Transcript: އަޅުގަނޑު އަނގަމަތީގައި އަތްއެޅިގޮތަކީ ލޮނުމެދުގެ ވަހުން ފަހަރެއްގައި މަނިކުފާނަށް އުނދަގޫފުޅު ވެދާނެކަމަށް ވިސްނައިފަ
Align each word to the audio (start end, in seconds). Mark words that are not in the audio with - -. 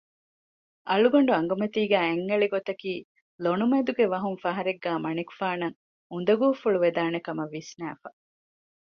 އަޅުގަނޑު 0.89 1.31
އަނގަމަތީގައި 1.35 2.07
އަތްއެޅިގޮތަކީ 2.09 2.91
ލޮނުމެދުގެ 4.03 4.05
ވަހުން 4.13 4.39
ފަހަރެއްގައި 4.43 4.99
މަނިކުފާނަށް 5.05 5.77
އުނދަގޫފުޅު 6.11 6.77
ވެދާނެކަމަށް 6.83 7.53
ވިސްނައިފަ 7.55 8.09